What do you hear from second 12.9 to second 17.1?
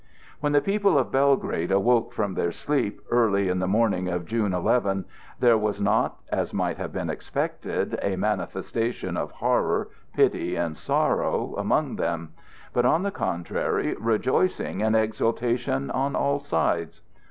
the contrary, rejoicing and exultation on all sides.